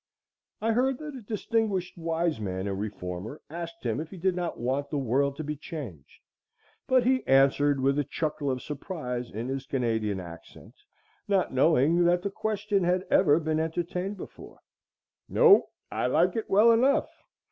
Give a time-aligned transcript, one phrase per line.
[0.61, 4.59] I heard that a distinguished wise man and reformer asked him if he did not
[4.59, 6.23] want the world to be changed;
[6.87, 10.73] but he answered with a chuckle of surprise in his Canadian accent,
[11.27, 14.59] not knowing that the question had ever been entertained before,
[15.29, 17.07] "No, I like it well enough."